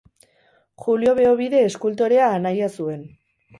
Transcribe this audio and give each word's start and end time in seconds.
Julio 0.85 1.13
Beobide 1.19 1.61
eskultorea 1.67 2.33
anaia 2.41 2.73
zuen. 2.81 3.07